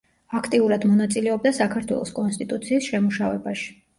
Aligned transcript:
აქტიურად 0.37 0.85
მონაწილეობდა 0.91 1.51
საქართველოს 1.57 2.13
კონსტიტუციის 2.21 2.87
შემუშავებაში. 2.95 3.71